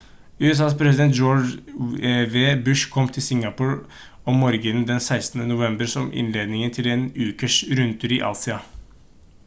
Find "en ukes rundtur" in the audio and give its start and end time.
6.95-8.17